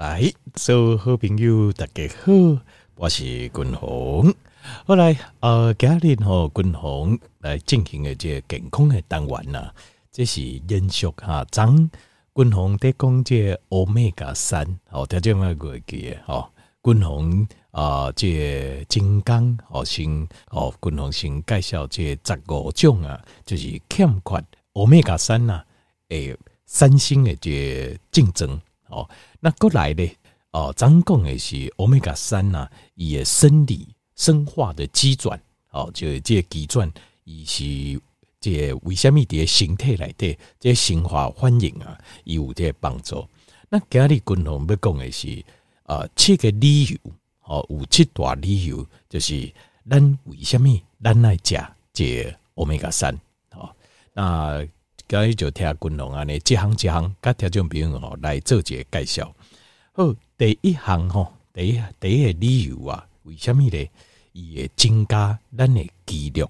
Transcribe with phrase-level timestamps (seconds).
[0.00, 2.32] 来，所有好朋友大家好，
[2.94, 4.34] 我是君鸿。
[4.86, 9.70] 后来呃，今日吼君鸿来进行的这健康的单元呐，
[10.10, 11.90] 这是延续哈，张
[12.34, 15.54] 君鸿在讲这欧米伽三，好，大家有没
[15.86, 16.50] 记得吼？
[16.82, 25.62] 君鸿啊，这金刚哦，先哦，君鸿先介绍这十五种啊，就是欠缺欧米伽三呐，
[26.08, 28.58] 诶，三星的这竞争
[28.90, 29.08] 哦。
[29.40, 30.10] 那过来呢？
[30.52, 36.92] 哦，咱讲的是欧米伽三呐，伊的生理生化的基转哦，就这个机转，
[37.22, 38.02] 伊是
[38.40, 40.36] 这为虾米的形态来的？
[40.58, 43.24] 这生化反应啊，伊有这帮助。
[43.68, 45.44] 那今日君鸿要讲的是
[45.84, 46.98] 啊，七个理由
[47.44, 49.54] 哦，有七大理由，就是
[49.88, 53.14] 咱为虾米咱来食这欧米伽三
[53.52, 53.70] 哦。
[54.12, 54.66] 那
[55.10, 59.34] 今日就听君鸿安尼，一行一行，甲听众朋友吼来做一个介绍。
[59.90, 63.90] 好，第一行吼，第一第一个理由啊，为虾米咧？
[64.30, 66.48] 伊会增加咱的肌肉。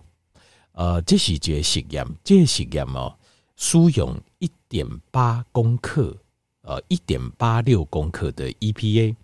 [0.72, 3.16] 呃，这是一个实验，这个实验哦，
[3.56, 6.14] 输用一点八公克，
[6.60, 9.16] 呃，一点八六公克的 EPA，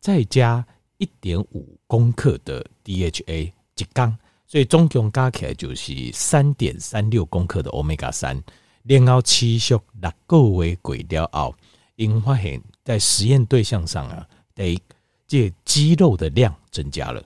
[0.00, 0.62] 再加
[0.98, 4.14] 一点五公克的 DHA 一缸，
[4.46, 8.38] 所以总共加起来就是三点三六公克的欧米伽三。
[8.84, 11.54] 练后持续六个月过了后，
[11.96, 14.78] 因发现，在实验对象上啊，得
[15.26, 17.22] 这肌肉的量增加了。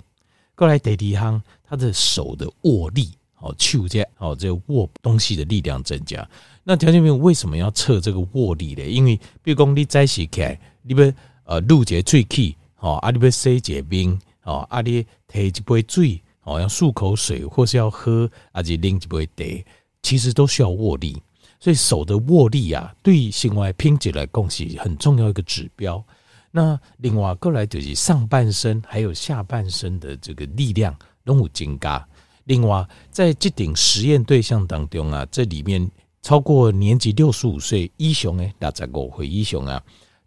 [0.55, 6.27] 过来第二项，他的手的握力，哦，手这哦，这握东西的力量增加。
[6.65, 8.83] 那条件没有为什么要测这个握力呢？
[8.83, 11.13] 因为比如讲你在起来，你要
[11.45, 19.65] 呃录一个喙齿，哦，啊，你要洗一个面，哦，啊，你提一杯水，哦，要漱口水，或是要喝，啊，就拎一杯茶，
[20.03, 21.17] 其实都需要握力。
[21.59, 26.03] 所以手的握力啊，对性外拼接来讲是很重要一个指标。
[26.51, 32.07] 那另外过来就是上半身还有下半身的这个力量都有增加。
[32.45, 35.91] 另外，在这顶实验对象当中啊，这里面
[36.23, 39.83] 超过年纪六十五岁以上诶，六十五岁以上啊，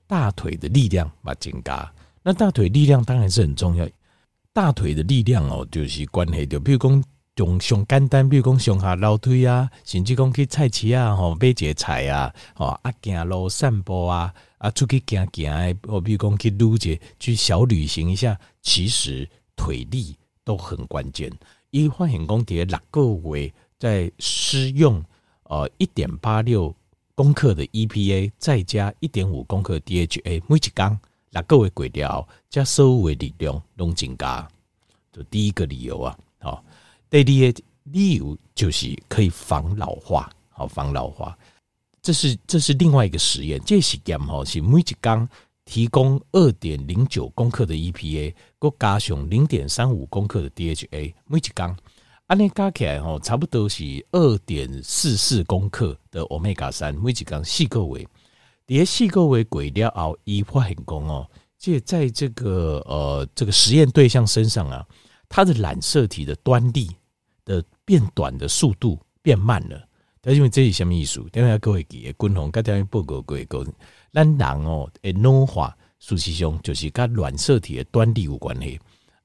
[0.06, 1.92] 大腿的力量嘛增加。
[2.22, 3.88] 那大腿力量当然是很重要。
[4.52, 7.04] 大腿的力量哦，就是关系的，比如讲。
[7.40, 21.32] 用上简单，比如讲上下楼梯啊，甚至讲去菜市啊，吼买一个菜啊，吼啊行路散步啊，啊出去行行诶，哦，比如讲去旅者去小旅行一下，其实腿力都很关键。
[21.72, 25.02] 伊发现讲伫六个月在施用
[25.44, 26.76] 呃一点八六
[27.16, 31.00] 公克的 EPA，再加一点五公克 DHA，每一工
[31.30, 34.46] 六个月过了，加所有的力量拢增加，
[35.14, 36.62] 这第一个理由啊，好。
[37.09, 41.36] 第二个理由就是可以防老化，好防老化，
[42.02, 43.59] 这是这是另外一个实验。
[43.66, 45.28] 这实验吼是每一缸
[45.66, 51.75] 提供二点零九公克的 EPA，再加上零点三五公克的 DHA，每一缸，
[52.28, 58.08] 安尼加起来吼差不多是二点四四公克的欧米伽三，每一缸四个月，
[58.68, 61.28] 这四个月过了后，伊发现讲哦，
[61.58, 64.86] 这在这个呃这个实验对象身上啊，
[65.30, 66.90] 它的染色体的端粒。
[67.46, 69.84] 的变短的速度变慢了，
[70.22, 71.20] 但因为这是什么意思？
[71.32, 73.66] 等下各位记得，君鸿跟大家报告各位讲，
[74.14, 78.80] 咱人哦，诶，老化实际上就是跟染色体的端粒有关系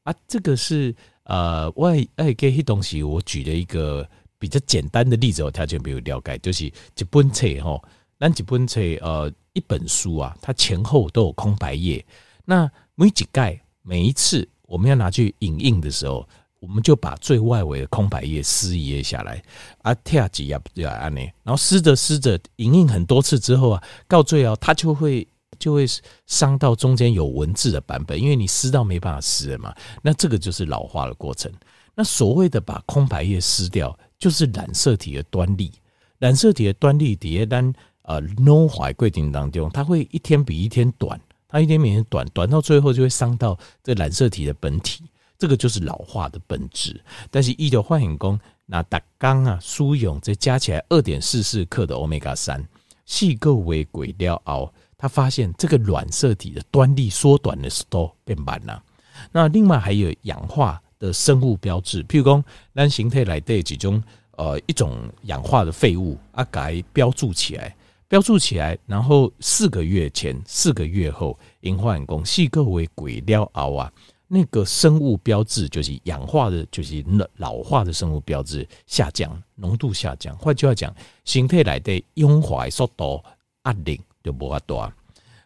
[0.05, 0.15] 啊。
[0.27, 0.95] 这个是
[1.25, 7.85] 呃，我爱给迄东西，我举了一个比较简单的例子，我条件比较了解，就是一本册吼，
[8.19, 12.03] 咱一本册呃，一本书啊，它前后都有空白页，
[12.47, 16.27] 那每几盖每一次我们要拿去影印的时候。
[16.61, 19.43] 我们就把最外围的空白页撕一页下来，
[19.83, 25.85] 啊，贴几页就安呢，然后撕着撕着，影印很多次之后啊，到最后它就会就会
[26.27, 29.75] 伤到中间有文字的版本，因为你撕到没办法撕了嘛。
[30.01, 31.53] 那这个就是老化的过程。
[31.95, 35.71] 那所谓的把空白页撕掉，就是染色体的端粒，
[36.19, 37.71] 染色体的端粒底下单
[38.05, 41.21] 呃老化过程当中，它会一天比一天短，
[41.55, 45.05] 它一天比一天短，短到最后就会伤到这染色体的本体。
[45.39, 48.37] 这个就是老化的本质，但是医疗幻影工
[48.67, 52.61] 那达刚啊输用这加起来二点四四克的欧米伽三，
[53.07, 54.69] 细构为鬼雕熬，
[54.99, 58.83] 他发现这个染色体的端粒缩短的速度变慢了。
[59.31, 64.03] 那另外还有氧化的生物标志，譬如说咱形态来对几种
[64.33, 67.77] 呃一种氧化的废物啊，给标注起来，
[68.09, 73.93] 标注起来，然后四个月前、四个月后，因化验工细个为鬼雕熬啊。
[74.27, 77.05] 那个生物标志就是氧化的，就是
[77.37, 80.37] 老化的生物标志下降，浓度下降。
[80.39, 80.93] 换句话讲，
[81.25, 83.23] 身体内的氧化速度
[83.65, 84.93] 压力就无法大。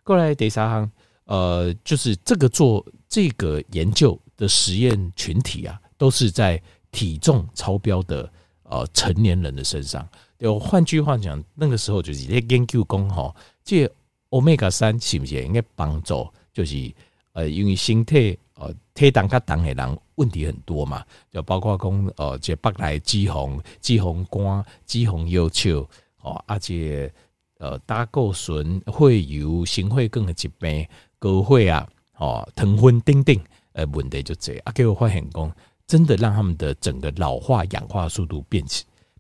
[0.05, 0.91] 过来第三行，
[1.25, 8.31] 呃，就是这个做这个研究的实验群体啊，都是在体重超标的
[8.63, 10.09] 呃成年人的身上。
[10.39, 13.91] 有换句话讲，那个时候就是在研究讲吼，这
[14.31, 16.29] Omega 三是不是应该帮助？
[16.53, 16.93] 就是
[17.33, 25.81] 呃，因为身体呃体重较重的人问题很多嘛，就包括讲呃，这腹内脂肪、脂肪肝、脂肪腰丘
[26.23, 27.13] 哦，而且
[27.59, 30.87] 呃，胆固醇、会油、心血管的疾病。
[31.21, 31.89] 高血啊，
[32.19, 33.37] 哦，糖分等等，
[33.73, 35.53] 呃，问题就这啊，给我发现讲，
[35.85, 38.65] 真的让他们的整个老化氧化速度变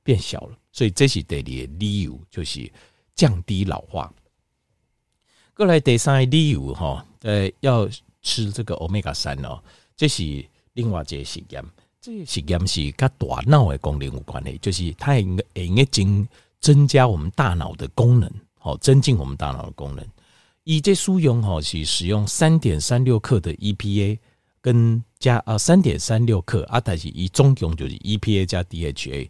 [0.05, 2.70] 变小了，所以这是第二个理由，就是
[3.16, 4.14] 降低老化。
[5.52, 7.88] 过来第三个理由哈，呃，要
[8.22, 9.60] 吃这个欧米伽三哦，
[9.96, 10.22] 这是
[10.75, 11.64] 另外一个实验，
[12.00, 16.28] 这个实验是跟大脑的功能有关的，就是它应该应该增
[16.60, 20.06] 增加我们大脑的功能，好，增进我们大脑的功能。
[20.62, 24.16] 以这书用哈是使用三点三六克的 EPA
[24.60, 29.28] 跟加啊三点三六克啊，但是以总共就是 EPA 加 DHA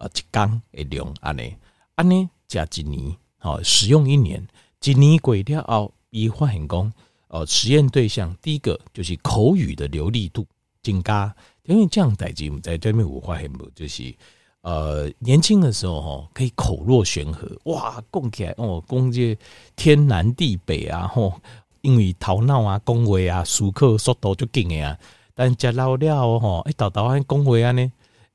[0.00, 1.54] 啊一缸的量安尼
[1.94, 4.44] 安尼加一年好使用一年，
[4.82, 6.92] 一年过了后，伊发现讲
[7.28, 10.46] 哦实验对象第一个就是口语的流利度
[10.82, 14.14] 增加，因为这样代志在这边我发现无就是。
[14.62, 19.34] 呃，年轻的时候吼，可以口若悬河，哇，讲起来哦，讲这
[19.74, 21.40] 天南地北啊，吼，
[21.80, 24.98] 因为头脑啊，讲话啊，思考速度就紧的啊。
[25.34, 27.90] 但食老了吼，哎，豆豆安讲话安呢，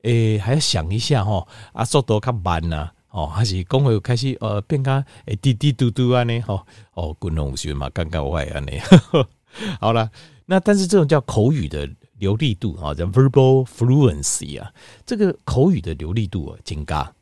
[0.06, 8.80] 诶，还要想一下吼，啊，速度较慢呐，哦，还是讲话开始呃变较诶滴滴嘟嘟安呢，吼，哦，滚龙学嘛，刚刚坏安尼，
[9.80, 10.10] 好了，
[10.46, 11.88] 那但是这种叫口语的。
[12.18, 14.72] 流利度啊，叫 verbal fluency 啊，
[15.04, 17.12] 这个口语的流利度啊，增加，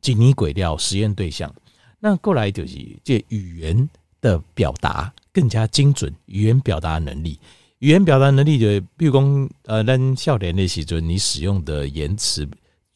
[0.00, 1.52] 几年鬼料实验对象，
[1.98, 3.90] 那过来就是这语言
[4.20, 7.36] 的表达更加精准，语言表达能力，
[7.80, 12.48] 语言表达能力就比如说呃，咱少年的时候，你使用的言辞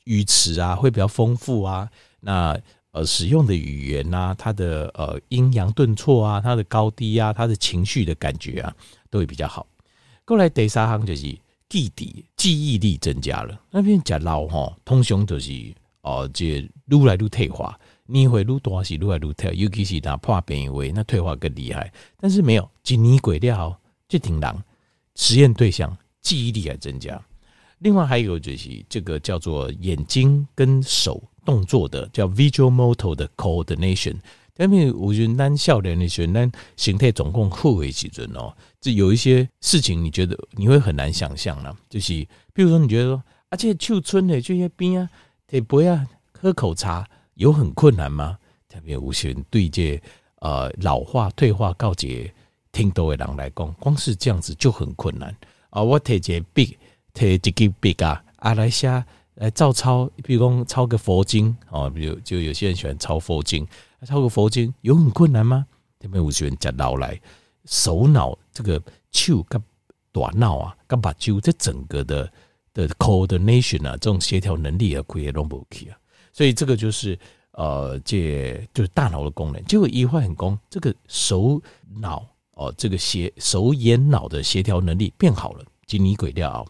[0.04, 1.88] 语词啊会比较丰富啊，
[2.20, 2.58] 那
[2.90, 8.74] 呃使用的语言呐、啊，它的呃阴阳顿挫啊，它的高低啊，它的情绪的感觉啊，
[9.08, 9.64] 都会比较好。
[10.24, 11.22] 过来第三行就是
[11.68, 13.60] 记忆记忆力增加了。
[13.70, 15.52] 那边讲老哈，通常就是
[16.00, 16.44] 哦，这
[16.86, 21.92] 愈来愈退化，年会愈大是愈来愈退，尤其是打破病危，那退化更厉害。
[22.18, 24.52] 但是没有一年过了，就挺难。
[25.14, 27.20] 实验对象记忆力还增加。
[27.78, 34.16] 另外还有就是这个叫做眼睛跟手动作的，叫 visual motor 的 coordination。
[34.58, 41.74] 因为我觉得咱少年的时候，咱形态总共后尾几阵哦，这有一些事情，你觉得你会很难想象呢。
[41.88, 42.12] 就是，
[42.52, 45.10] 比如说，你觉得说，而且秋春的这些边啊，
[45.48, 45.98] 得不要
[46.32, 48.38] 喝口茶，有很困难吗？
[48.68, 50.00] 特别有些人对这
[50.36, 52.32] 呃老化退化告捷
[52.72, 55.34] 听多的人来讲，光是这样子就很困难
[55.70, 55.82] 啊。
[55.82, 56.76] 我提这笔，
[57.14, 63.66] 提一个笔啊，啊来下来照抄，比如讲抄个佛经哦，比如就有些人喜欢抄佛经。
[64.06, 65.64] 抄个佛经有很困难吗？
[66.00, 67.20] 这边有些人讲老来
[67.66, 68.82] 手脑这个
[69.12, 69.62] 手跟
[70.10, 72.32] 大脑啊，跟把揪这整个的
[72.74, 75.96] 的 coordination 啊，这种协调能力啊，可以弄不起啊。
[76.32, 77.16] 所以这个就是
[77.52, 79.62] 呃，这就是大脑的功能。
[79.66, 81.62] 结果一换工，这个手
[82.00, 86.66] 脑哦，这个协手眼脑的协调能力变好了，吉尼鬼料。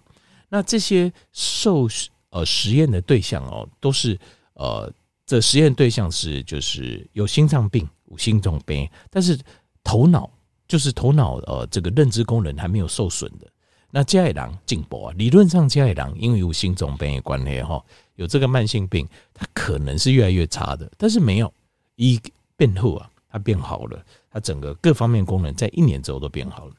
[0.49, 1.89] 那这些受
[2.31, 4.19] 呃实验的对象哦，都是
[4.55, 4.93] 呃。
[5.25, 9.39] 这实验对象是就是有心脏病、有心脏病，但是
[9.83, 10.29] 头脑
[10.67, 13.47] 就是头脑呃这个认知功能还没有受损的。
[13.89, 17.83] 那加一郎进步啊，理论上加一郎因为有心脏病的关系哈，
[18.17, 21.51] 有这个慢性病，他可能是越来越差的，但是没有
[21.95, 22.21] 一
[22.57, 26.75] 变后啊，他变好了，它整个各方面功能在一年之后都变好了。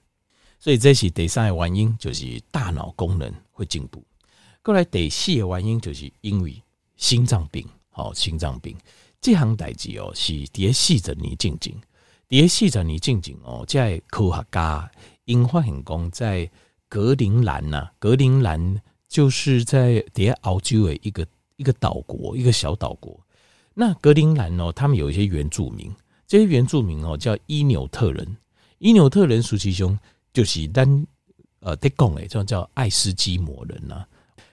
[0.59, 4.03] 所以这是第三个原因，就是大脑功能会进步。
[4.61, 6.61] 过来第四个原因就是因为
[6.97, 7.65] 心脏病。
[7.95, 8.75] 好，心脏病
[9.21, 11.79] 这项代志哦，是伫四十年进行，
[12.27, 14.91] 伫四十年进行哦，在科学家
[15.25, 16.49] 因发现讲，在
[16.89, 21.23] 格陵兰呐，格陵兰就是在伫澳洲的一个
[21.57, 23.15] 一个岛国，一个小岛国。
[23.75, 25.93] 那格陵兰哦，他们有一些原住民，
[26.33, 28.25] 这些原住民哦叫伊纽特人，
[28.79, 29.99] 伊纽特人实际上
[30.33, 31.05] 就是单
[31.59, 34.03] 呃在讲诶，这叫爱斯基摩人呐。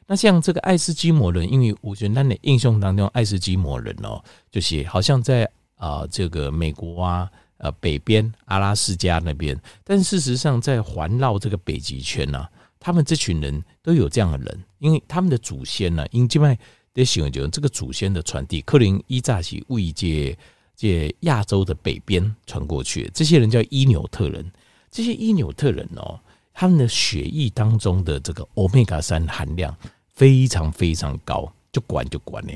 [0.06, 12.46] 那像这个爱斯基摩人，因为我觉得那的印象当中，爱斯基摩人哦，就是好像在啊这个美国啊，呃北边阿拉斯加那边，但事实上在环绕这个北极圈呐，
[12.78, 16.58] 他们这群人都有这样的人，因为他们的祖先呢，因为
[16.92, 20.36] 得喜欢就这个祖先的传递，克林伊扎起位这
[20.80, 24.50] 借亚洲的北边传过去，这些人叫伊纽特人，
[24.90, 26.18] 这些伊纽特人哦，
[26.54, 29.76] 他们的血液当中的这个欧米伽三含量
[30.14, 32.52] 非常非常高，就管就管呢。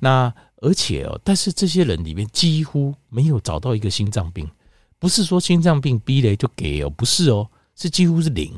[0.00, 0.32] 那
[0.62, 4.50] 而且哦，但是这些人里面几乎没有找到一个心脏病，
[4.98, 7.46] 不是说心脏病逼雷就给哦，不是哦，
[7.76, 8.50] 是几乎是零。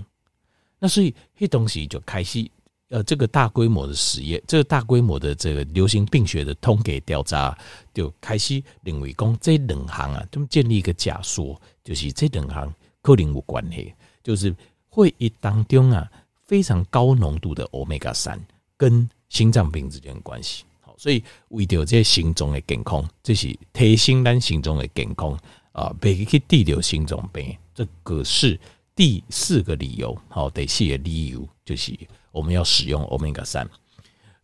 [0.79, 2.49] 那所以这东西就开始。
[2.91, 7.57] 呃，这个大规模的实验，这个大规模的这个流行病学的通给调查，
[7.95, 13.95] 就开始认为讲这两行啊，他们建立一个假说，就是这两行可能有关系，
[14.25, 14.53] 就是
[14.89, 16.11] 会议当中啊
[16.49, 18.45] 非常高浓度的欧米伽三
[18.77, 20.65] 跟心脏病之间的关系。
[20.81, 25.39] 好，所以为了这心脏的健康，这是提升咱心脏的健康
[25.71, 28.59] 啊，别去治疗心脏病，这个是
[28.97, 30.21] 第四个理由。
[30.29, 31.97] 好，第四个理由就是。
[32.31, 33.69] 我们要使用 Omega 三，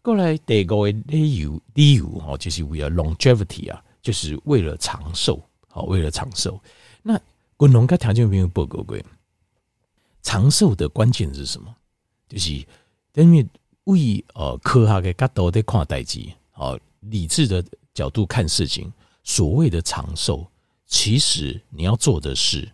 [0.02, 6.60] 过来第二个理由，理由哈，就是为了 longevity 啊，就是为了长寿，好，为了长寿。
[7.02, 7.20] 那
[7.56, 8.98] 滚龙跟条件没有报告过，
[10.22, 11.74] 长寿的关键是什么？
[12.28, 12.52] 就是
[13.14, 13.46] 因为
[13.84, 17.64] 为呃科学的角度在看代志，好，理智的
[17.94, 18.92] 角度看事情。
[19.22, 20.46] 所谓的长寿，
[20.86, 22.68] 其实你要做的事，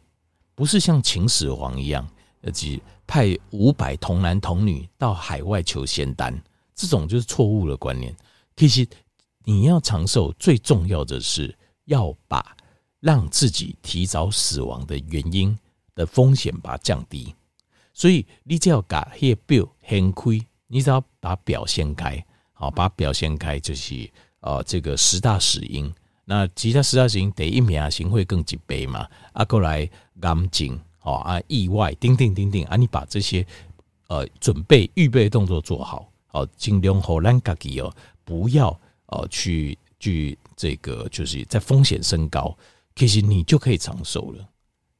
[0.54, 2.06] 不是像秦始皇一样，
[2.42, 6.34] 以及派五百童男童女到海外求仙丹，
[6.74, 8.16] 这种就是错误的观念。
[8.56, 8.88] 其实
[9.44, 11.54] 你要长寿，最重要的是
[11.84, 12.56] 要把
[13.00, 15.54] 让自己提早死亡的原因
[15.94, 17.34] 的风险把它降低。
[17.92, 25.92] 所以你只要把那表掀开，你只要把表掀开，好，把表掀开就是呃这个十大死因。
[26.24, 29.06] 那其他十大死因第一名啊，行会更几倍嘛？
[29.34, 29.86] 啊，过来
[30.22, 30.80] 癌症。
[31.02, 31.40] 哦啊！
[31.48, 32.76] 意外，叮叮叮叮啊！
[32.76, 33.44] 你把这些
[34.06, 37.92] 呃准备预备动作做好，好尽量好让自己哦，
[38.24, 38.68] 不要
[39.06, 42.56] 呃去去这个就是在风险升高，
[42.94, 44.48] 其实你就可以长寿了。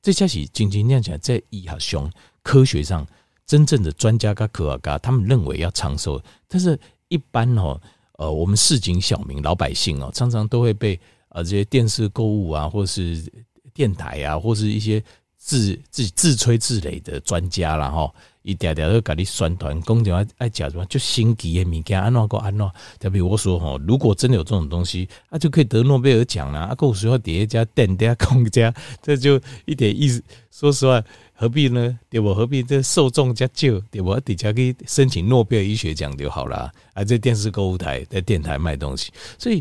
[0.02, 3.06] 这才是真正讲起来，在医学上科学上
[3.46, 7.80] 真正的专家跟科学家，他们认为要长寿，但是一般哦，
[8.14, 13.24] 呃，我们市井小民老百姓哦，常常都会被呃这些电视购物啊，或是
[13.72, 15.00] 电台啊，或是一些。
[15.44, 22.70] 自自自吹自擂的专家啦吼，一点点都给你宣传，讲什么爱讲什么，就新奇的物件安怎个安怎。
[23.00, 26.60] 特别我说吼，如果真的有这种东西，啊就可以得诺贝尔奖啦。
[26.60, 28.72] 啊，够时候底下加电加空加，
[29.02, 30.22] 这就一点意思。
[30.52, 31.02] 说实话，
[31.34, 31.98] 何必呢？
[32.08, 32.32] 对不？
[32.32, 34.18] 何必这受众加就对不？
[34.20, 36.70] 底下可以申请诺贝尔医学奖就好了。
[36.94, 39.56] 啊，在电视购物台，在电台卖东西，所以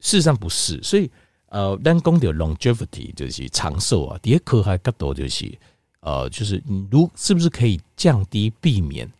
[0.00, 1.10] 事实上不是，所以。
[1.56, 5.58] 呃，但讲到 longevity 就是长寿啊，第一科学角度就是，
[6.00, 9.10] 呃，就是如是不是可以降低避免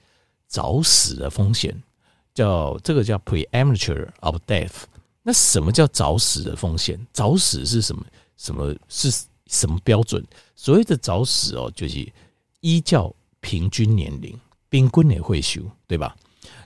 [0.47, 1.75] 早死的风险？
[2.35, 4.83] 叫这个叫 preemption of death。
[5.23, 7.01] 那什么叫早死的风险？
[7.11, 8.05] 早死是什么？
[8.37, 9.11] 什么是
[9.47, 10.23] 什么标准？
[10.55, 12.07] 所谓的早死哦，就是
[12.61, 14.39] 依照平均年龄，
[14.69, 16.15] 平均的退休，对吧？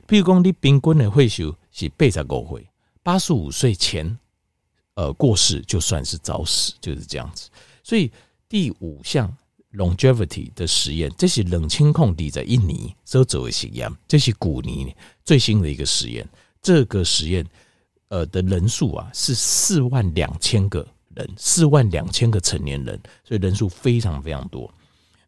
[0.08, 2.66] 譬如讲，你平均的退休是八十五岁，
[3.04, 4.18] 八十五岁前。
[5.00, 7.48] 呃，过世就算是早死，就是这样子。
[7.82, 8.12] 所以
[8.46, 9.34] 第五项
[9.72, 16.28] longevity 的实验，这是冷清空地在印尼所做的实验，这是古尼最新的一个实验。
[16.60, 17.46] 这个实验
[18.08, 24.70] 呃的人数啊是四万两千个人，四万两千个成年人，所以人数非常非常多。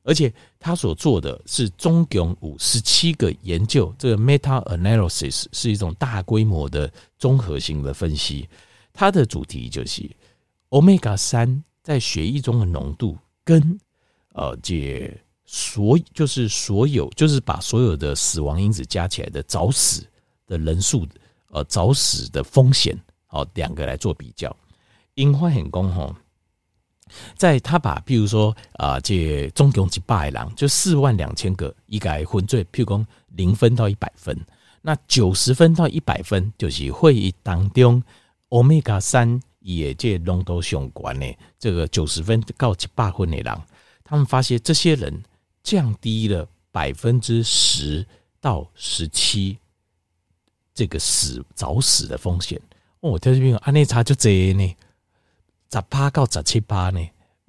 [0.03, 8.47] 而且他所做的是总共五十七个研究，这个 meta analysis 是一种大规模的综合性的分析。
[8.93, 10.09] 它的主题就是
[10.71, 13.79] ，Omega 三在血液中的浓度跟
[14.35, 15.13] 呃，这
[15.45, 20.07] 所就是所有就是把所有的死亡因子加起来的早死
[20.47, 21.07] 的人数，
[21.49, 24.55] 呃，早死的风险，好两个来做比较。
[25.15, 26.17] 因发现讲吼，
[27.37, 34.35] 在他把譬如说啊，这总共几百人，就四万两千个一概分做，譬如讲零分到一百分，
[34.81, 38.03] 那九十分到一百分就是会议当中。
[38.53, 43.61] Omega 三也这浓度相关的这个九十分到一百分的人，
[44.05, 45.23] 他们发现这些人
[45.63, 48.07] 降低了百分之十
[48.43, 49.57] 到十七
[50.75, 52.61] 这个死早死的风险。
[53.01, 54.77] 哦，在这边安内差就这呢，
[55.73, 57.01] 十八到十七八呢，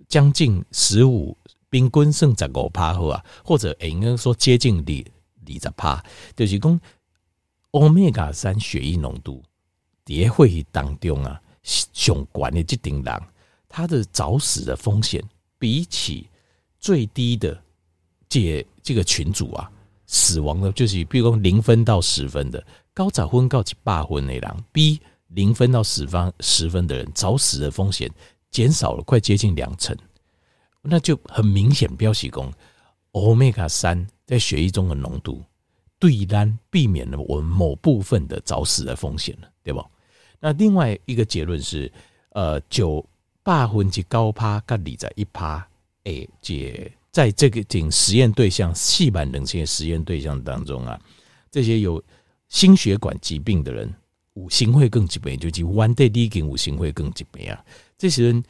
[0.07, 1.37] 将近十五，
[1.69, 5.05] 平均剩十五趴好啊，或者应该说接近二
[5.45, 6.01] 二十趴，
[6.33, 6.79] 就是讲
[7.71, 9.43] Omega 三血液浓度。
[10.05, 13.21] 蝶会当中啊，相关的这顶人，
[13.69, 15.23] 他的早死的风险，
[15.57, 16.29] 比起
[16.79, 17.61] 最低的
[18.27, 19.71] 这这个群组啊，
[20.05, 28.11] 死亡的，就是比如说零分到十分的，高早分到一百分的人，比零分到十分十分的人早死的风险
[28.51, 29.97] 减少了快接近两成。
[30.81, 32.53] 那就很明显标示讲
[33.13, 35.41] 欧米伽三在血液中的浓度，
[35.97, 39.85] 对单避免了我们某部分的早死的风险了，对吧？
[40.45, 41.89] 那另外一个结论是，
[42.31, 43.05] 呃，九
[43.43, 45.65] 百分之高趴跟二十一趴，
[46.03, 50.99] 诶，这在这个顶实验对象细板冷清的实验对象当中啊，
[51.49, 52.03] 这些有
[52.49, 53.89] 心血管疾病的人，
[54.33, 57.65] 五行会更疾病，就即 one day 低跟五行会更疾病啊。
[57.97, 58.43] 这些人，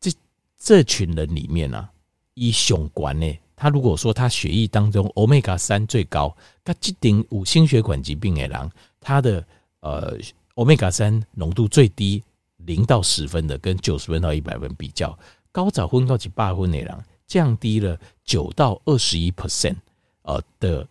[0.00, 0.10] 这
[0.56, 1.90] 这群人里面啊，
[2.32, 6.34] 以雄管呢，他如果说他血液当中欧米伽三最高，
[6.64, 9.46] 他这顶五心血管疾病的人，他的
[9.80, 10.18] 呃。
[10.54, 12.22] 欧米伽三浓度最低
[12.58, 15.18] 零到十分的，跟九十分到一百分比较，
[15.50, 19.74] 高早昏高起八分内量降低了九到二十一 percent
[20.22, 20.86] 呃的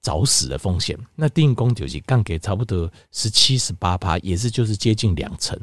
[0.00, 0.96] 早死的风险。
[1.14, 5.58] 那定功就是降给差不多十七十八趴，也是就是接近两成，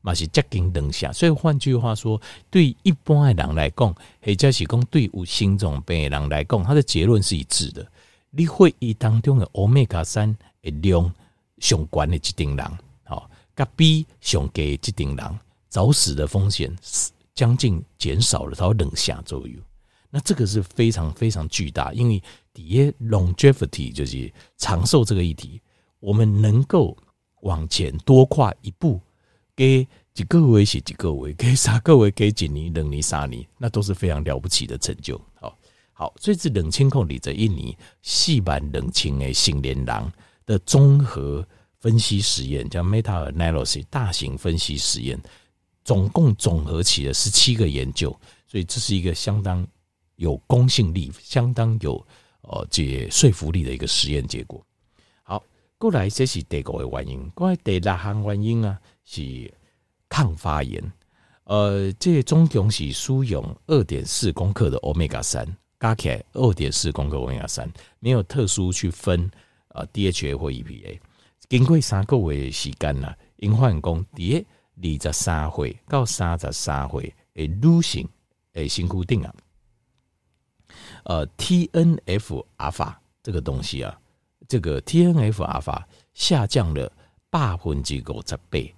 [0.00, 1.12] 嘛是接近等下。
[1.12, 2.18] 所以换句话说，
[2.50, 7.86] 对一般的人来讲，或者是讲对有心脏病的人来讲，他的结论是一致的。
[8.30, 11.12] 你会议当中的欧米伽三的量
[11.58, 12.78] 相关的这等人。
[13.56, 16.70] 甲 B 上给这等人早死的风险
[17.34, 19.58] 将近减少了，到两下左右。
[20.10, 22.22] 那这个是非常非常巨大，因为
[22.52, 25.60] 底下 longevity 就是长寿这个议题，
[26.00, 26.96] 我们能够
[27.40, 29.00] 往前多跨一步，
[29.54, 35.20] 给几个位是几个位，给三个位给几年、两年、三年，那都是非常了不起的成就。
[35.34, 35.58] 好，
[35.92, 40.12] 好，所以这冷清控里这一年细板冷清的成年人
[40.46, 41.46] 的综合。
[41.78, 45.20] 分析实验叫 meta analysis 大型分析实验，
[45.84, 48.10] 总共总合起了十七个研究，
[48.46, 49.66] 所以这是一个相当
[50.16, 52.04] 有公信力、相当有
[52.42, 54.64] 呃这说服力的一个实验结果。
[55.22, 55.42] 好，
[55.78, 59.52] 过来这是第五个原因，过来第六项原因啊是
[60.08, 60.82] 抗发炎。
[61.44, 65.46] 呃，这总共是输用二点四公克的欧米伽三，
[65.78, 69.30] 加起来二点四公克欧米伽三，没有特殊去分
[69.68, 70.98] 呃 DHA 或 EPA。
[71.48, 74.44] 经过三个月时间啦，因发现讲第二
[75.00, 78.08] 十三岁到三十三岁诶，女性
[78.54, 79.34] 诶，身躯顶啊，
[81.04, 84.00] 呃，TNF 阿法这个东西啊，
[84.48, 86.90] 这个 TNF 阿法下降了
[87.30, 88.74] 百分之五十倍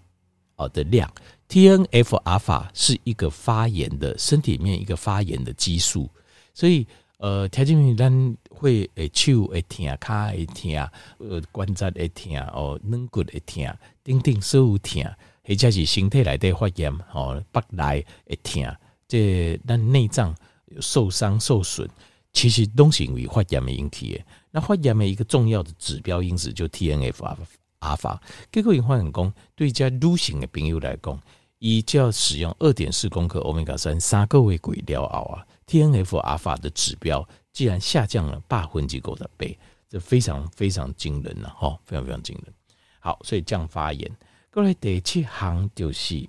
[0.57, 1.11] 哦的量。
[1.49, 6.11] TNF 阿法是一个发炎的身体里面一个发炎的激素，
[6.53, 6.87] 所以。
[7.19, 15.03] 呃，条件咱会诶手会疼，骹会疼，呃关节会疼，哦软骨会疼，等等所有疼，
[15.45, 18.77] 或者是身体内底发炎，哦腹内会疼，
[19.09, 20.33] 这咱内脏
[20.81, 21.89] 受伤受损，
[22.33, 24.25] 其实都是因为发炎的引起的。
[24.53, 27.37] 那发炎的一个重要的指标因子就 TNF 阿
[27.81, 31.21] 阿法，结果因发现讲，对这女性的朋友来讲，
[31.59, 35.45] 伊就要使用二点四公克欧米伽三三个月过了后啊。
[35.69, 39.57] T N F 阿尔法的指标既然下降了百分之五十倍，
[39.89, 42.55] 这非常非常惊人了哈，非常非常惊人。
[42.99, 44.11] 好，所以降发炎。
[44.51, 46.27] 过来第七行就是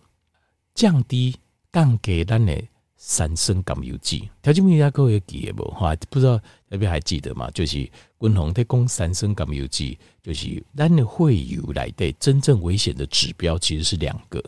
[0.75, 1.35] 降低
[1.71, 2.61] 降低咱的
[2.97, 4.29] 三升甘油酯。
[4.41, 5.63] 条件大家各位记得不？
[5.71, 6.37] 哈，不知道
[6.69, 7.49] 大家还记得吗？
[7.51, 14.43] 就是均衡在讲三升甘油酯，就是咱的会油来的真正危险的指标其实是两个，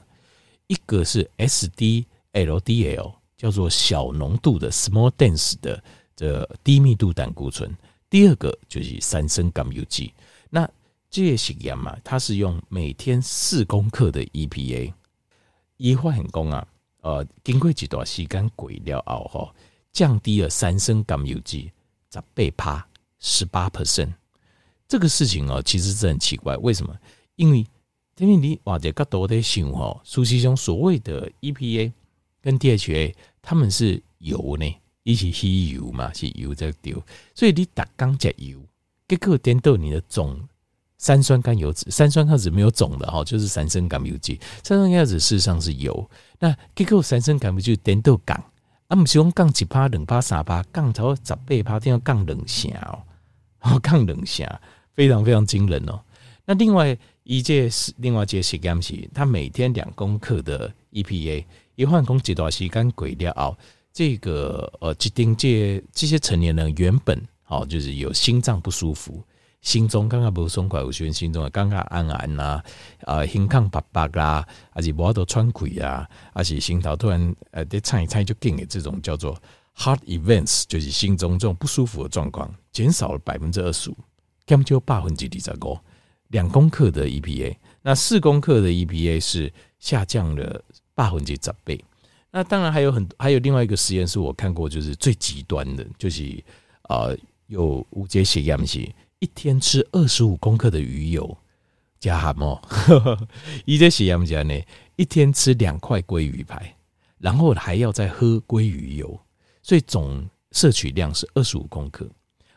[0.68, 3.21] 一个是 S D L D L。
[3.42, 5.84] 叫做小浓度的 small dense 的
[6.16, 7.76] 这低密度胆固醇。
[8.08, 10.14] 第二个就是三升甘油酯。
[10.52, 10.70] 那
[11.10, 14.94] 这些实验嘛，它是用每天四公克的 EPA，
[15.78, 16.68] 一化很功啊，
[17.02, 19.56] 呃，经过几段时间过了后哈，
[19.92, 21.72] 降低了三升甘油酯
[22.14, 24.14] 十倍趴十八 percent。
[24.88, 26.96] 这个事情哦，其实是很奇怪，为什么？
[27.38, 27.66] 因为
[28.18, 31.92] 因为你或者更多的想哦，苏西兄所谓的 EPA
[32.40, 33.16] 跟 DHA。
[33.42, 34.66] 他们是油呢，
[35.04, 37.02] 一起吸油嘛，是油在丢，
[37.34, 38.60] 所以你打刚加油，
[39.08, 40.40] 结果颠倒你的总
[40.98, 48.38] 三酸甘油酯，三酸甘油酯没有总的哈，就是三酸甘油脂，三酸甘油酯事实上是油，那结果三酸甘油酯颠倒降，
[48.88, 53.02] 啊，不是讲降一趴、两趴、三趴，降超十八趴，定要降两下哦，
[53.60, 54.62] 然后降两下，
[54.94, 56.00] 非常非常惊人哦。
[56.46, 61.44] 那另外一件是另外一件实验是，他每天两公克的 EPA。
[61.76, 63.58] 一换工几段时间过了后，
[63.94, 69.24] 这个呃，指定这这些成年人原本哦就是有心脏不舒服，
[69.62, 72.64] 心中刚刚不松快，有些心中刚刚暗暗呐，
[73.02, 79.38] 啊，心旷白白啦，还是无多喘气啊，还是心头突然呃，得颤一颤就紧的这种叫做
[79.76, 83.98] heart events，就是心中这种不舒服的状况，减少了百分之二十五，
[84.46, 85.78] 根就百分之二十五，
[86.30, 90.64] 两公克的 EPA，那四公克的 EPA 是下降了。
[91.02, 91.84] 百分之十倍，
[92.30, 96.44] 那当然还有很还有另外一个实验是我看过，就是最极端的，就是
[96.90, 101.36] 呃有五节血氧系，一天吃二十五公克的鱼油
[102.00, 102.62] 加蛤蟆，
[103.66, 104.54] 一节血氧加呢，
[104.96, 106.76] 一天吃两块鲑鱼排，
[107.18, 109.20] 然后还要再喝鲑鱼油，
[109.64, 112.08] 所以总摄取量是二十五公克，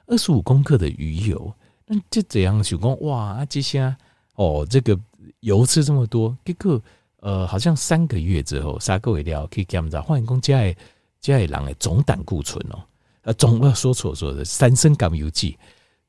[0.06, 1.50] 二十五公克的鱼油，
[1.86, 3.96] 那这怎样想讲哇，这些
[4.34, 5.00] 哦这个
[5.40, 6.78] 油吃这么多，结果。
[7.24, 10.76] 呃，好像三个月之后，三个月了可以检查，发现讲加的
[11.22, 12.84] 加的人的总胆固醇哦，
[13.22, 15.56] 呃，总要说错说的三酸甘油酯，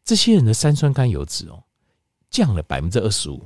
[0.03, 1.63] 这些人的三酸甘油酯哦
[2.29, 3.41] 降了百分之二十五，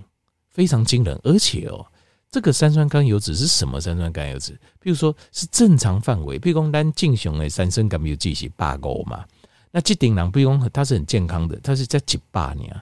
[0.49, 1.15] 非常惊人。
[1.23, 1.85] 而且哦，
[2.31, 4.57] 这个三酸甘油酯是什么三酸甘油酯？
[4.79, 9.23] 比如说是正常范围，比如说咱正常的三酸甘油酯是八五嘛，
[9.69, 12.75] 那这顶人比如说他是很健康的，他是在几八年，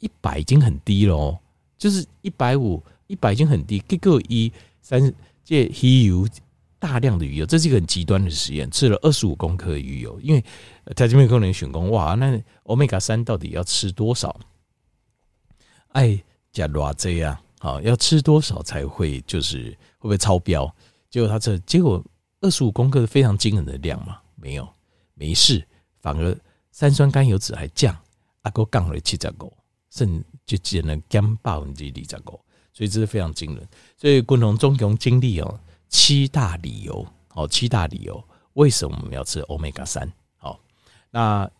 [0.00, 1.38] 一百已经很低了哦，
[1.78, 2.82] 就是一百五。
[3.12, 5.12] 一百已经很低，结果一三
[5.44, 6.26] 这鱼油
[6.78, 10.42] 大量的鱼油，这是一个很极端的实验，吃了二十五公克的鱼油，因为
[10.96, 14.34] 在这边可能选工哇，那欧米伽三到底要吃多少？
[15.88, 16.18] 哎，
[16.52, 20.74] 加偌这样好，要吃多少才会就是会不会超标？
[21.10, 22.02] 结果他这结果
[22.40, 24.66] 二十五公克是非常惊人的量嘛，没有
[25.12, 25.62] 没事，
[26.00, 26.34] 反而
[26.70, 27.94] 三酸甘油酯还降，
[28.40, 29.52] 阿哥降了七十五，
[29.90, 32.40] 甚至减了减百分之二十五。
[32.72, 38.22] 所以这是非常惊人，所以共同中共经历哦七大理由，哦七大理由
[38.54, 40.10] 为什么我们要吃欧米伽三？
[40.38, 40.58] 好，
[41.10, 41.50] 那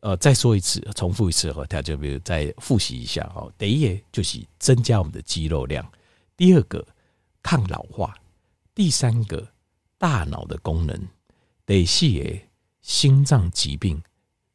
[0.00, 3.50] 呃再说一次，重复一次和大家比如再复习一下哦。
[3.56, 5.90] 第一就是增加我们的肌肉量，
[6.36, 6.86] 第二个
[7.42, 8.14] 抗老化，
[8.74, 9.46] 第三个
[9.96, 11.08] 大脑的功能，
[11.64, 12.38] 第四个
[12.82, 14.02] 心脏疾病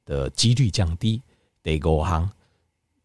[0.06, 1.24] 的几率降低，
[1.64, 2.30] 第五项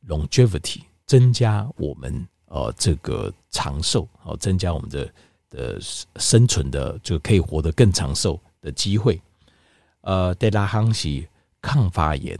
[0.07, 2.29] longevity 增加我们。
[2.55, 5.11] 呃，这个长寿哦，增加我们的
[5.49, 5.81] 的
[6.17, 9.19] 生存的，就可以活得更长寿的机会。
[10.03, 11.27] 呃，第六项是
[11.63, 12.39] 抗发炎，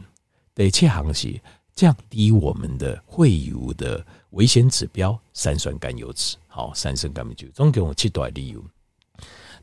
[0.53, 1.41] 第七项是
[1.73, 6.37] 降低我们的会有的危险指标三酸甘油脂。
[6.47, 8.63] 好，三酸甘油脂总共有七大理由。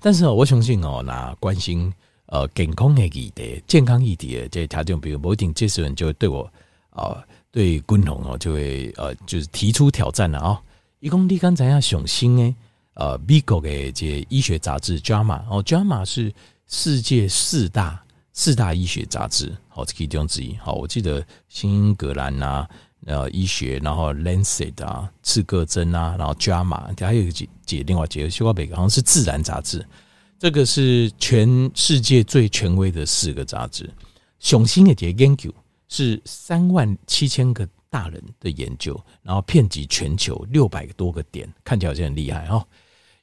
[0.01, 1.95] 但是我相信哦，那关心
[2.27, 6.43] 呃健康的议题、健康议题的这些条件，比如某一定这些人就会对我
[6.91, 7.15] 啊。
[7.15, 10.63] 呃对军红哦，就会呃，就是提出挑战了啊！
[11.01, 12.55] 一共你刚才要雄心诶，
[12.95, 16.33] 呃，，Vigo 的这医学杂志《JAMA》哦，《JAMA》是
[16.69, 20.55] 世界四大四大医学杂志，好，这其中之一。
[20.57, 22.67] 好，我记得《新英格兰》呐，
[23.07, 29.85] 呃，医学，然后《Lancet》啊，《刺胳针》啊，然后《JAMA》，还有几几另外几个西瓜北好像是《自然》杂志。
[30.39, 33.91] 这个是全世界最权威的四个杂志，
[34.39, 35.53] 雄心的这个研究。
[35.91, 42.67] 是三万七千个大人的研究，然后遍及全球六百多个点，看起来好像很厉害哦。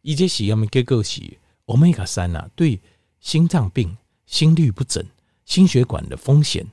[0.01, 1.21] 一些是要么结构是
[1.65, 2.79] 欧米伽三啊，对
[3.21, 5.03] 心脏病、心律不整、
[5.45, 6.67] 心血管的风险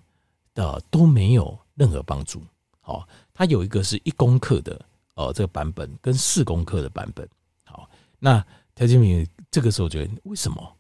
[0.53, 2.43] 的都没有任何帮助。
[2.81, 7.27] 好，它有一个是一公克的呃这个版本，跟四公克的版本。
[7.63, 10.77] 好，那条件明这个时候觉得为什么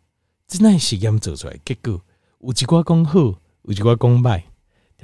[0.48, 2.00] 这那实验走出来结果
[2.40, 3.20] 有几挂功好，
[3.62, 4.44] 有几挂功坏？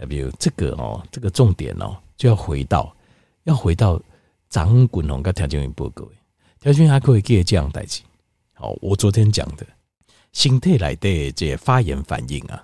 [0.08, 2.94] 比如这个哦，这个重点哦，就要回到
[3.44, 4.00] 要回到
[4.48, 6.08] 张滚龙跟条件员报告。
[6.60, 8.02] 条件员还可以给这样代志。
[8.54, 9.66] 好，我昨天讲的，
[10.32, 12.62] 心态来的这发炎反应啊，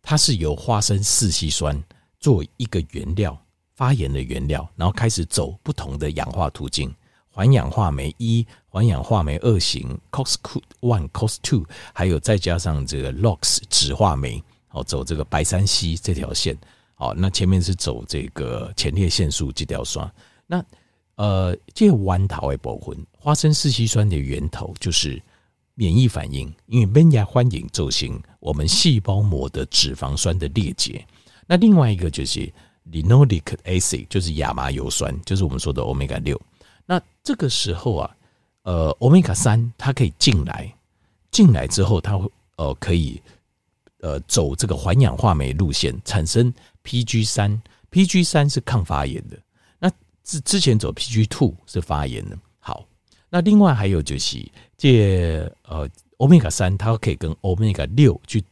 [0.00, 1.82] 它是由花生四烯酸
[2.20, 3.36] 做一个原料，
[3.74, 6.94] 发炎的原料，然后开始走不同的氧化途径，
[7.28, 10.36] 环氧化酶一、环氧化酶二型、COX
[10.80, 14.42] one、COX two，还有再加上这个 LOX 酯化酶。
[14.72, 16.56] 哦，走这个白三烯这条线，
[16.94, 20.10] 好，那前面是走这个前列腺素这条酸。
[20.46, 20.64] 那
[21.16, 25.22] 呃，这个弯头的部分，花生四烯酸的源头就是
[25.74, 31.06] 免疫反应，因为免疫欢迎走行我们细胞膜的脂肪酸的裂解。
[31.46, 32.50] 那另外一个就是
[32.90, 36.40] linoleic acid，就是亚麻油酸，就是我们说的欧米伽六。
[36.86, 38.16] 那这个时候啊，
[38.62, 40.74] 呃，欧米伽三它可以进来，
[41.30, 43.20] 进来之后它会呃可以。
[44.02, 47.62] 呃，走这个环氧化酶路线，产生 PG 三
[47.92, 49.38] ，PG 三是抗发炎的。
[49.78, 49.88] 那
[50.24, 52.36] 之之前走 PG two 是发炎的。
[52.58, 52.84] 好，
[53.30, 54.44] 那另外还有就是
[54.76, 58.42] 借呃，欧米伽三它可以跟欧米伽六去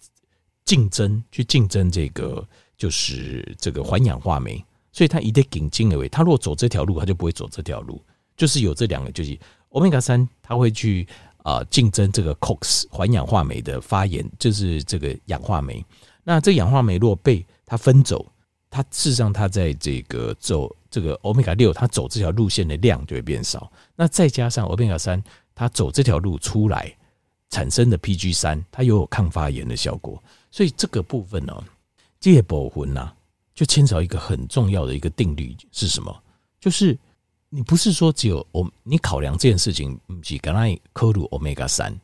[0.64, 6.08] 竞争，去竞争这个就是这个环氧化酶，所以它一定顶进而为。
[6.08, 8.00] 它如果走这条路，它就不会走这条路。
[8.36, 9.36] 就是有这两个，就是
[9.70, 11.08] 欧米伽三它会去。
[11.50, 15.84] 啊，竞争这个 COX 环氧化酶的发炎，就是这个氧化酶。
[16.22, 18.24] 那这氧化酶若被它分走，
[18.70, 23.72] 它事实上它在这个走这个欧米伽六，它走这条路线的量就会变少。
[23.96, 25.20] 那再加上欧米伽三，
[25.52, 26.96] 它走这条路出来，
[27.48, 30.22] 产生的 PG 三，它又有抗发炎的效果。
[30.52, 31.64] 所以这个部分呢、喔，
[32.20, 33.12] 这些部分呐，
[33.54, 36.16] 就牵扯一个很重要的一个定律是什么？
[36.60, 36.96] 就是
[37.52, 42.00] 你不是说只有我，你考量这件事情，不是刚才考虑 Omega 三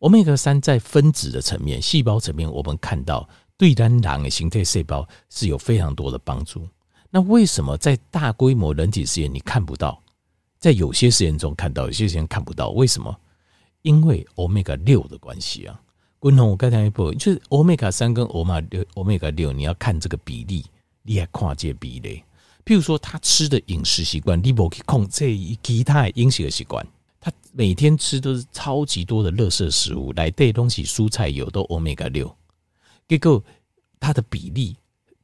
[0.00, 6.68] 欧米伽三在分子的层面、细胞层面，我们看到对单狼的形态细胞是有非常多的帮助。
[7.10, 10.02] 那为什么在大规模人体实验你看不到？
[10.58, 13.14] 在有些实验中看到，有些实验看不到，为什么？
[13.82, 15.80] 因为欧米伽六的关系啊。
[16.18, 20.64] 滚筒我刚才一步就是欧米伽三跟欧米伽六欧米伽六你要看这个比例，
[21.02, 22.22] 你还跨界比例。
[22.64, 26.86] 譬如说他吃的饮食习惯，你不可以控这其他饮食的习惯，
[27.20, 32.34] 他每天吃都是超级多的垃圾食物，来对东西蔬菜油都 Omega 六，
[33.08, 33.42] 结果
[33.98, 34.76] 它的比例。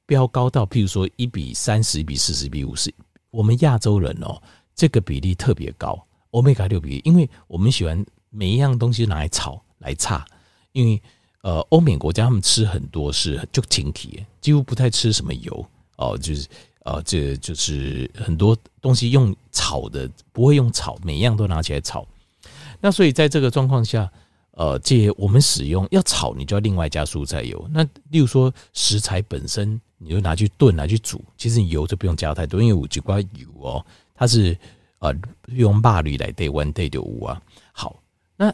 [0.08, 2.94] 飙高到，譬如说一比三十、一比四十、比五十，
[3.32, 4.40] 我们亚洲人哦，
[4.72, 6.00] 这个比例特别高。
[6.30, 10.24] 欧米伽六比例，因为我们喜欢每一样东西拿来炒来炒，
[10.70, 11.02] 因为
[11.42, 16.46] 呃，欧美国家他们吃很多是就挺体，几乎不太吃什么油哦，就是
[16.86, 22.06] 呃，这就是很多东西用炒的，不会用炒，每一样都拿起来炒。
[22.80, 24.10] 那所以在这个状况下。
[24.58, 27.68] 呃，这我们使用要炒，你就要另外加蔬菜油。
[27.74, 34.56] 那例如说食材本身，你就拿去炖、拿去煮，其实你油就不用加太多，因为五几瓜油哦，它是
[35.00, 35.14] 呃
[35.48, 37.38] 用霸铝来对温对的五啊。
[37.70, 38.00] 好，
[38.34, 38.50] 那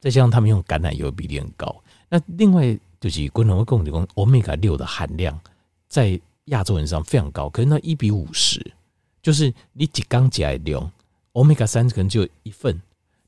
[0.00, 1.72] 再加上他们用橄榄油比例很高。
[2.08, 5.38] 那另外就是共同会跟我们讲，Omega 六的含量
[5.86, 8.60] 在亚洲人上非常高，可是那一比五十，
[9.22, 10.90] 就是你几缸几来量
[11.32, 12.80] 欧米伽三可能就一份，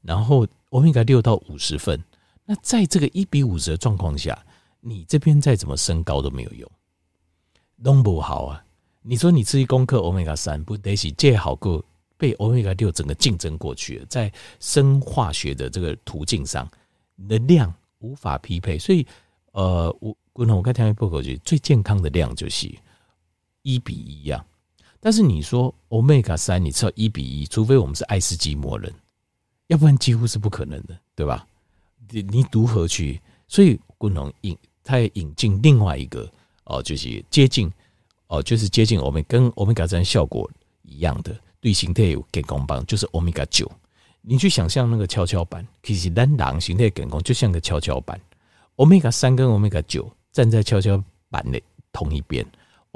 [0.03, 2.03] 然后欧米伽六到五十份。
[2.45, 4.39] 那在这个一比五十的状况下，
[4.81, 6.71] 你这边再怎么升高都没有用，
[7.77, 8.63] 弄不好啊！
[9.03, 11.85] 你说你自己攻克欧米伽三，不得是借好过
[12.17, 16.69] 被欧米伽六整个竞争过去了，在生化学的这个途径上，
[17.17, 18.79] 你的量无法匹配。
[18.79, 19.07] 所以，
[19.53, 22.73] 呃，我我我刚听报告，就最健康的量就是
[23.67, 24.47] 一比一样。
[25.01, 28.93] 但是你说欧米伽三，你测一比一，除非我们是爱斯基摩人，
[29.67, 31.45] 要不然几乎是不可能的，对吧？
[32.11, 33.21] 你你如何去？
[33.49, 36.31] 所以共同引，他也引进另外一个
[36.65, 37.71] 哦，就是接近
[38.29, 40.49] 哦，就是接近我们跟欧米伽三效果
[40.83, 43.71] 一样的对形态有健康棒，就是欧米伽九。
[44.23, 48.21] 你去想象那个跷跷板，其实单狼形态健康就像个跷跷板。
[48.77, 51.61] 欧米伽三跟欧米伽九站在跷跷板的
[51.93, 52.45] 同一边，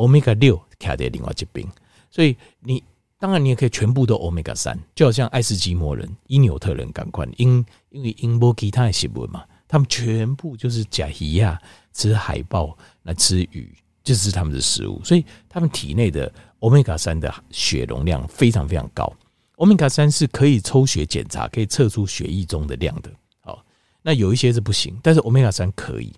[0.00, 1.66] 欧米伽六卡在另外一边。
[2.10, 2.82] 所以你。
[3.22, 11.60] 当然，你也可以全部都欧米伽三，就好像爱斯基摩人、因纽特人赶快，因因为因波其他的新闻嘛，他们全部就是甲鱼啊，
[11.92, 19.12] 吃海豹，来吃鱼，就是他们的食物，所以他们体内的欧米伽三的血容量非常非常高。
[19.56, 23.10] 欧米伽三是可以抽血检查，可以测出血液中的量的。
[23.42, 23.62] 好，
[24.00, 26.10] 那有一些是不行，但是欧米伽三可以，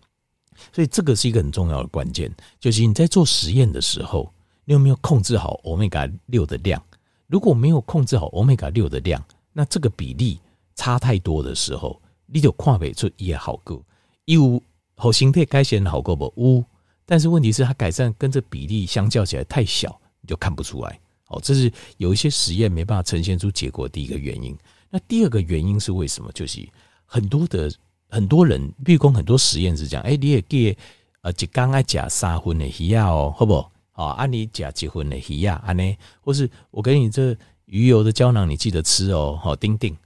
[0.72, 4.32] 所以这个是一个很重要的关键，就是你在做实验的时候，
[4.64, 6.82] 你有没有控制好欧米伽六的量？
[7.26, 10.38] 如果没有控制好欧米伽六的量，那这个比例
[10.74, 13.82] 差太多的时候，你就看不出也好过。
[14.26, 14.62] 有
[14.94, 16.32] 好形态改善好过不？
[16.36, 16.64] 有，
[17.04, 21.00] 但是问题是它改善跟这比例相较起来太小，你就看不出来。
[21.28, 24.56] 哦，这是有一些实验没办法呈现出结果第一个原因。
[24.90, 26.30] 那第二个原因是为什么？
[26.32, 26.68] 就是
[27.06, 27.72] 很多的
[28.12, 30.76] 很多人，比如说很多实验是这样，哎，你也给
[31.22, 33.64] 呃，一缸爱加三分的鱼哦，好不？
[33.92, 39.96] 啊，你假结婚的鱼呀，安呢，或是我给你这鱼油的胶囊，你记得吃哦，好，丁丁。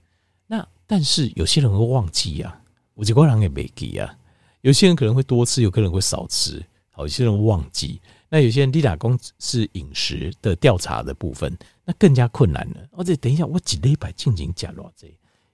[0.45, 2.57] 那但是有些人会忘记呀，
[2.93, 4.15] 我这个人也没记呀。
[4.61, 8.01] 有些人可能会多吃，有可能会少吃，好，有些人忘记。
[8.29, 12.77] 那有些人，立打工是饮食的调查的部分，那更加困难了。
[12.91, 15.07] 而且等一下，我几礼拜进行假落这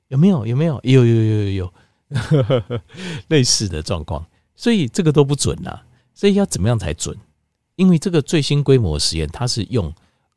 [0.08, 0.46] 有没有？
[0.46, 0.80] 有没有？
[0.84, 1.74] 有有有有有，
[3.30, 5.82] 类似的状况，所以这个都不准呐。
[6.13, 7.17] 所以要怎么样才准？
[7.76, 9.91] 因为这个最新规模实验，它是用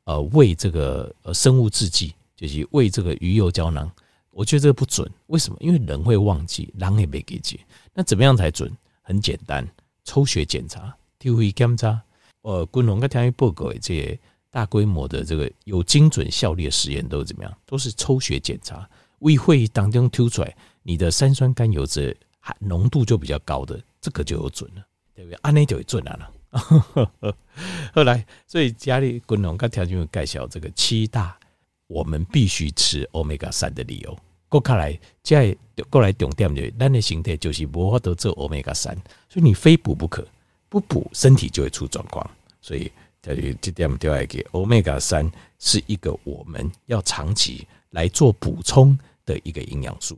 [0.05, 3.91] 呃喂这个呃生物制剂，就是喂这个鱼油胶囊。
[4.31, 5.57] 我觉得这个不准，为什么？
[5.61, 7.61] 因为人会忘记，狼也没给解。
[7.95, 8.71] 那怎么样才准？
[9.03, 9.67] 很简单，
[10.05, 12.03] 抽血检查，TVE 检查。
[12.43, 14.19] 呃，昆龙跟天一报告这些
[14.51, 17.53] 大规模的这个有精准效率的实验都是怎么样？
[17.67, 18.89] 都是抽血检查，
[19.21, 20.57] 胃会当中抽出来
[20.89, 25.37] 你的三酸甘油脂含浓度就比较高的，这个就有准了，对不对？
[25.43, 26.31] 按呢就会准了。
[27.93, 31.37] 后来，所以家里滚龙跟条件介绍这个七大
[31.89, 34.17] 我们必须吃欧米伽三的理由。
[34.49, 35.55] 过看来，再
[35.91, 38.95] 过来重点就，咱的形态就是无法得做欧米伽三，
[39.29, 40.25] 所以你非补不可，
[40.69, 42.25] 不补身体就会出状况。
[42.61, 50.17] 所以在于这点就要给欧米伽三是一个我们要长期来做补充的一个营养素。